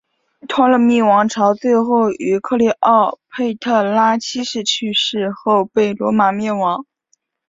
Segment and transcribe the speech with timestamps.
[0.47, 6.87] 托勒密王朝最后于克丽奥佩特拉七世去世后被罗马灭亡。